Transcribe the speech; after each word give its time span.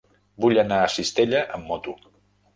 Vull 0.45 0.61
anar 0.61 0.79
a 0.85 0.87
Cistella 0.95 1.43
amb 1.59 1.71
moto. 1.75 1.97